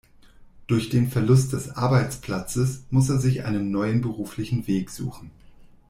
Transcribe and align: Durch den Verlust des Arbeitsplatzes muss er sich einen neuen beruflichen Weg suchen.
Durch 0.65 0.89
den 0.89 1.11
Verlust 1.11 1.53
des 1.53 1.75
Arbeitsplatzes 1.77 2.85
muss 2.89 3.07
er 3.09 3.19
sich 3.19 3.45
einen 3.45 3.69
neuen 3.69 4.01
beruflichen 4.01 4.65
Weg 4.65 4.89
suchen. 4.89 5.29